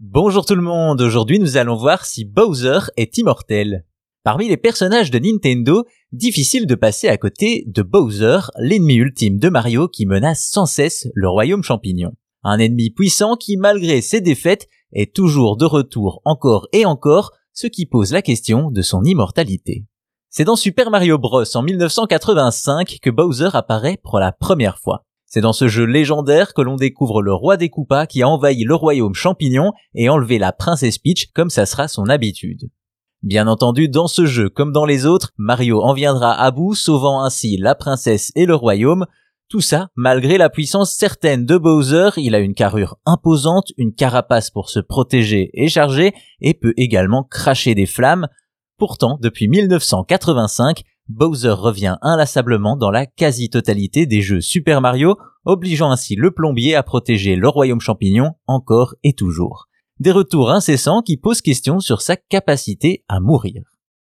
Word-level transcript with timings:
Bonjour 0.00 0.46
tout 0.46 0.54
le 0.54 0.62
monde, 0.62 1.00
aujourd'hui 1.00 1.40
nous 1.40 1.56
allons 1.56 1.74
voir 1.74 2.06
si 2.06 2.24
Bowser 2.24 2.78
est 2.96 3.18
immortel. 3.18 3.84
Parmi 4.22 4.48
les 4.48 4.56
personnages 4.56 5.10
de 5.10 5.18
Nintendo, 5.18 5.86
difficile 6.12 6.68
de 6.68 6.76
passer 6.76 7.08
à 7.08 7.16
côté 7.16 7.64
de 7.66 7.82
Bowser, 7.82 8.38
l'ennemi 8.60 8.94
ultime 8.94 9.40
de 9.40 9.48
Mario 9.48 9.88
qui 9.88 10.06
menace 10.06 10.48
sans 10.52 10.66
cesse 10.66 11.08
le 11.14 11.28
royaume 11.28 11.64
champignon. 11.64 12.12
Un 12.44 12.60
ennemi 12.60 12.90
puissant 12.90 13.34
qui, 13.34 13.56
malgré 13.56 14.00
ses 14.00 14.20
défaites, 14.20 14.68
est 14.92 15.12
toujours 15.12 15.56
de 15.56 15.64
retour 15.64 16.22
encore 16.24 16.68
et 16.72 16.86
encore, 16.86 17.32
ce 17.52 17.66
qui 17.66 17.84
pose 17.84 18.12
la 18.12 18.22
question 18.22 18.70
de 18.70 18.82
son 18.82 19.02
immortalité. 19.02 19.84
C'est 20.30 20.44
dans 20.44 20.54
Super 20.54 20.92
Mario 20.92 21.18
Bros. 21.18 21.56
en 21.56 21.62
1985 21.62 22.98
que 23.02 23.10
Bowser 23.10 23.50
apparaît 23.52 23.98
pour 24.00 24.20
la 24.20 24.30
première 24.30 24.78
fois. 24.78 25.07
C'est 25.28 25.42
dans 25.42 25.52
ce 25.52 25.68
jeu 25.68 25.84
légendaire 25.84 26.54
que 26.54 26.62
l'on 26.62 26.76
découvre 26.76 27.20
le 27.20 27.34
roi 27.34 27.58
des 27.58 27.68
Koopas 27.68 28.06
qui 28.06 28.22
a 28.22 28.28
envahi 28.28 28.64
le 28.64 28.74
royaume 28.74 29.14
champignon 29.14 29.72
et 29.94 30.08
enlevé 30.08 30.38
la 30.38 30.52
princesse 30.52 30.96
Peach 30.96 31.30
comme 31.34 31.50
ça 31.50 31.66
sera 31.66 31.86
son 31.86 32.08
habitude. 32.08 32.70
Bien 33.22 33.46
entendu, 33.46 33.90
dans 33.90 34.06
ce 34.06 34.24
jeu 34.24 34.48
comme 34.48 34.72
dans 34.72 34.86
les 34.86 35.04
autres, 35.04 35.32
Mario 35.36 35.82
en 35.82 35.92
viendra 35.92 36.32
à 36.32 36.50
bout, 36.50 36.74
sauvant 36.74 37.22
ainsi 37.22 37.58
la 37.58 37.74
princesse 37.74 38.32
et 38.36 38.46
le 38.46 38.54
royaume. 38.54 39.04
Tout 39.50 39.60
ça, 39.60 39.88
malgré 39.96 40.38
la 40.38 40.48
puissance 40.48 40.94
certaine 40.94 41.44
de 41.44 41.58
Bowser, 41.58 42.10
il 42.16 42.34
a 42.34 42.38
une 42.38 42.54
carrure 42.54 42.96
imposante, 43.04 43.72
une 43.76 43.92
carapace 43.92 44.50
pour 44.50 44.70
se 44.70 44.80
protéger 44.80 45.50
et 45.52 45.68
charger, 45.68 46.14
et 46.40 46.54
peut 46.54 46.74
également 46.76 47.22
cracher 47.22 47.74
des 47.74 47.86
flammes. 47.86 48.28
Pourtant, 48.78 49.18
depuis 49.20 49.48
1985, 49.48 50.84
Bowser 51.08 51.52
revient 51.52 51.96
inlassablement 52.02 52.76
dans 52.76 52.90
la 52.90 53.06
quasi-totalité 53.06 54.04
des 54.04 54.20
jeux 54.20 54.42
Super 54.42 54.82
Mario, 54.82 55.16
obligeant 55.46 55.90
ainsi 55.90 56.16
le 56.16 56.30
plombier 56.30 56.74
à 56.74 56.82
protéger 56.82 57.34
le 57.34 57.48
royaume 57.48 57.80
champignon 57.80 58.32
encore 58.46 58.94
et 59.04 59.14
toujours. 59.14 59.68
Des 60.00 60.12
retours 60.12 60.50
incessants 60.50 61.00
qui 61.00 61.16
posent 61.16 61.40
question 61.40 61.80
sur 61.80 62.02
sa 62.02 62.16
capacité 62.16 63.04
à 63.08 63.20
mourir. 63.20 63.62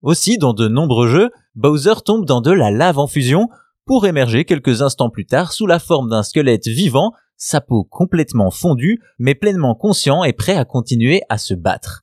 Aussi, 0.03 0.39
dans 0.39 0.55
de 0.55 0.67
nombreux 0.67 1.09
jeux, 1.09 1.31
Bowser 1.55 2.03
tombe 2.05 2.25
dans 2.25 2.41
de 2.41 2.51
la 2.51 2.71
lave 2.71 2.99
en 2.99 3.07
fusion 3.07 3.49
pour 3.87 4.07
émerger 4.07 4.45
quelques 4.45 4.83
instants 4.83 5.09
plus 5.09 5.25
tard 5.25 5.53
sous 5.53 5.67
la 5.67 5.79
forme 5.79 6.11
d'un 6.11 6.23
squelette 6.23 6.67
vivant, 6.67 7.12
sa 7.37 7.61
peau 7.61 7.85
complètement 7.85 8.51
fondue, 8.51 9.01
mais 9.19 9.35
pleinement 9.35 9.75
conscient 9.75 10.25
et 10.25 10.33
prêt 10.33 10.57
à 10.57 10.65
continuer 10.65 11.23
à 11.29 11.39
se 11.39 11.55
battre. 11.55 12.03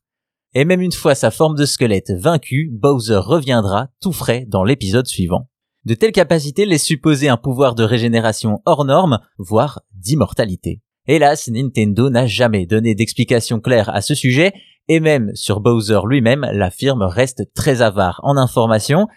Et 0.57 0.63
même 0.63 0.81
une 0.81 0.93
fois 0.93 1.15
sa 1.15 1.31
forme 1.31 1.57
de 1.57 1.65
squelette 1.65 2.11
vaincue, 2.11 2.69
Bowser 2.71 3.17
reviendra 3.17 3.89
tout 4.01 4.13
frais 4.13 4.45
dans 4.47 4.63
l'épisode 4.63 5.05
suivant. 5.05 5.49
De 5.83 5.95
telles 5.95 6.13
capacités 6.13 6.65
laissent 6.65 6.85
supposer 6.85 7.27
un 7.27 7.35
pouvoir 7.35 7.75
de 7.75 7.83
régénération 7.83 8.61
hors 8.65 8.85
norme, 8.85 9.19
voire 9.37 9.81
d'immortalité. 9.93 10.81
Hélas, 11.07 11.49
Nintendo 11.49 12.09
n'a 12.09 12.25
jamais 12.25 12.65
donné 12.65 12.95
d'explication 12.95 13.59
claire 13.59 13.93
à 13.93 14.01
ce 14.01 14.15
sujet, 14.15 14.53
et 14.87 15.01
même 15.01 15.29
sur 15.35 15.59
Bowser 15.59 15.99
lui-même, 16.07 16.47
la 16.53 16.71
firme 16.71 17.03
reste 17.03 17.53
très 17.53 17.81
avare 17.81 18.21
en 18.23 18.37
informations. 18.37 19.07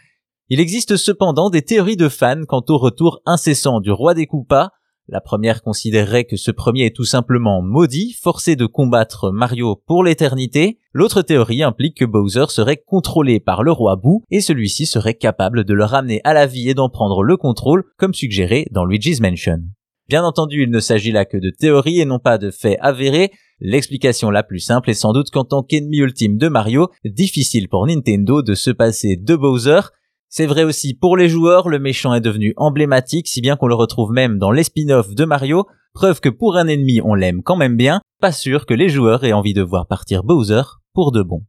Il 0.48 0.58
existe 0.58 0.96
cependant 0.96 1.50
des 1.50 1.62
théories 1.62 1.96
de 1.96 2.08
fans 2.08 2.44
quant 2.48 2.64
au 2.68 2.78
retour 2.78 3.20
incessant 3.26 3.80
du 3.80 3.92
roi 3.92 4.14
des 4.14 4.26
Koopas, 4.26 4.70
la 5.08 5.22
première 5.22 5.62
considérerait 5.62 6.24
que 6.24 6.36
ce 6.36 6.50
premier 6.50 6.84
est 6.86 6.94
tout 6.94 7.06
simplement 7.06 7.62
maudit, 7.62 8.12
forcé 8.12 8.56
de 8.56 8.66
combattre 8.66 9.30
Mario 9.32 9.82
pour 9.86 10.04
l'éternité. 10.04 10.78
L'autre 10.92 11.22
théorie 11.22 11.62
implique 11.62 11.96
que 11.96 12.04
Bowser 12.04 12.44
serait 12.48 12.82
contrôlé 12.86 13.40
par 13.40 13.62
le 13.62 13.72
roi 13.72 13.96
Boo 13.96 14.22
et 14.30 14.42
celui-ci 14.42 14.84
serait 14.84 15.14
capable 15.14 15.64
de 15.64 15.72
le 15.72 15.84
ramener 15.84 16.20
à 16.24 16.34
la 16.34 16.46
vie 16.46 16.68
et 16.68 16.74
d'en 16.74 16.90
prendre 16.90 17.22
le 17.22 17.38
contrôle 17.38 17.84
comme 17.96 18.12
suggéré 18.12 18.66
dans 18.70 18.84
Luigi's 18.84 19.20
Mansion. 19.20 19.60
Bien 20.08 20.24
entendu, 20.24 20.62
il 20.62 20.70
ne 20.70 20.80
s'agit 20.80 21.12
là 21.12 21.24
que 21.24 21.36
de 21.36 21.50
théories 21.50 22.00
et 22.00 22.04
non 22.04 22.18
pas 22.18 22.38
de 22.38 22.50
faits 22.50 22.78
avérés. 22.80 23.30
L'explication 23.60 24.30
la 24.30 24.42
plus 24.42 24.60
simple 24.60 24.90
est 24.90 24.94
sans 24.94 25.12
doute 25.12 25.30
qu'en 25.30 25.44
tant 25.44 25.62
qu'ennemi 25.62 25.98
ultime 25.98 26.38
de 26.38 26.48
Mario, 26.48 26.88
difficile 27.04 27.68
pour 27.68 27.86
Nintendo 27.86 28.40
de 28.40 28.54
se 28.54 28.70
passer 28.70 29.16
de 29.16 29.36
Bowser, 29.36 29.80
c'est 30.28 30.46
vrai 30.46 30.64
aussi 30.64 30.94
pour 30.94 31.16
les 31.16 31.28
joueurs, 31.28 31.68
le 31.68 31.78
méchant 31.78 32.14
est 32.14 32.20
devenu 32.20 32.52
emblématique, 32.56 33.28
si 33.28 33.40
bien 33.40 33.56
qu'on 33.56 33.66
le 33.66 33.74
retrouve 33.74 34.12
même 34.12 34.38
dans 34.38 34.50
les 34.50 34.64
spin-offs 34.64 35.14
de 35.14 35.24
Mario, 35.24 35.66
preuve 35.94 36.20
que 36.20 36.28
pour 36.28 36.56
un 36.56 36.68
ennemi 36.68 37.00
on 37.02 37.14
l'aime 37.14 37.42
quand 37.42 37.56
même 37.56 37.76
bien, 37.76 38.00
pas 38.20 38.32
sûr 38.32 38.66
que 38.66 38.74
les 38.74 38.88
joueurs 38.88 39.24
aient 39.24 39.32
envie 39.32 39.54
de 39.54 39.62
voir 39.62 39.86
partir 39.86 40.24
Bowser 40.24 40.62
pour 40.92 41.12
de 41.12 41.22
bon. 41.22 41.42